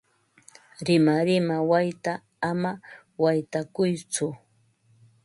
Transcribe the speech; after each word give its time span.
Rimarima 0.85 1.55
wayta 1.69 2.13
ama 2.49 2.71
waytakuytsu. 3.21 4.27